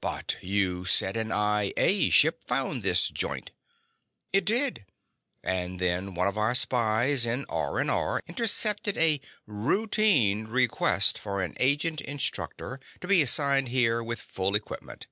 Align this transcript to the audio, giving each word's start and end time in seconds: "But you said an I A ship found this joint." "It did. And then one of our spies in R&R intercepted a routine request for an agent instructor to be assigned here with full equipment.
"But 0.00 0.38
you 0.42 0.86
said 0.86 1.16
an 1.16 1.30
I 1.30 1.72
A 1.76 2.10
ship 2.10 2.42
found 2.48 2.82
this 2.82 3.06
joint." 3.06 3.52
"It 4.32 4.44
did. 4.44 4.86
And 5.44 5.78
then 5.78 6.14
one 6.14 6.26
of 6.26 6.36
our 6.36 6.56
spies 6.56 7.24
in 7.24 7.46
R&R 7.48 8.22
intercepted 8.26 8.98
a 8.98 9.20
routine 9.46 10.46
request 10.48 11.16
for 11.16 11.40
an 11.40 11.54
agent 11.60 12.00
instructor 12.00 12.80
to 13.00 13.06
be 13.06 13.22
assigned 13.22 13.68
here 13.68 14.02
with 14.02 14.20
full 14.20 14.56
equipment. 14.56 15.06